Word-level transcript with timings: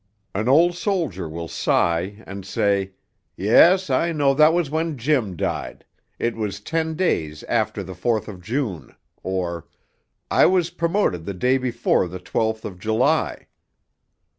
An 0.33 0.49
old 0.49 0.73
soldier 0.73 1.29
will 1.29 1.47
sigh 1.47 2.23
and 2.25 2.43
say, 2.43 2.93
'Yes, 3.37 3.91
I 3.91 4.11
know 4.11 4.33
that 4.33 4.51
was 4.51 4.71
when 4.71 4.97
Jim 4.97 5.35
died 5.37 5.85
it 6.17 6.35
was 6.35 6.59
ten 6.59 6.95
days 6.95 7.43
after 7.43 7.83
the 7.83 7.93
Fourth 7.93 8.27
of 8.27 8.41
June,' 8.41 8.95
or, 9.21 9.67
'I 10.31 10.47
was 10.47 10.69
promoted 10.71 11.25
the 11.25 11.35
day 11.35 11.59
before 11.59 12.07
the 12.07 12.17
Twelfth 12.17 12.65
of 12.65 12.79
July.' 12.79 13.45